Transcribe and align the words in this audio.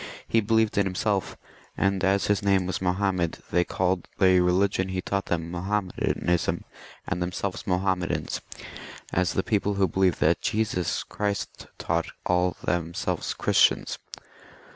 He 0.27 0.41
believed 0.41 0.79
it 0.79 0.85
himself, 0.87 1.37
and 1.77 2.03
as 2.03 2.25
his 2.25 2.41
name 2.41 2.65
was 2.65 2.81
Mahomet, 2.81 3.37
they 3.51 3.63
called 3.63 4.07
the 4.17 4.39
religion 4.39 4.89
he 4.89 4.99
taught 4.99 5.27
them 5.27 5.51
Mahometanism 5.51 6.63
and 7.05 7.21
themselves 7.21 7.67
Mahommedans, 7.67 8.41
as 9.13 9.33
the 9.33 9.43
people 9.43 9.75
who 9.75 9.87
believe 9.87 10.19
what 10.19 10.41
Jesus 10.41 11.03
Christ 11.03 11.67
taught 11.77 12.07
call 12.23 12.57
themselves 12.63 13.35
Christians. 13.35 13.99